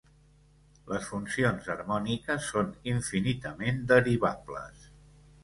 [0.91, 4.91] Les funcions harmòniques són infinitament derivables.